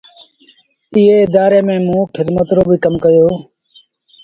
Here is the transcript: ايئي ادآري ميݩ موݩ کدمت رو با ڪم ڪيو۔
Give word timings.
ايئي 0.95 1.15
ادآري 1.25 1.59
ميݩ 1.67 1.83
موݩ 1.87 2.09
کدمت 2.15 2.47
رو 2.55 2.61
با 2.67 2.75
ڪم 2.83 2.93
ڪيو۔ 3.03 3.27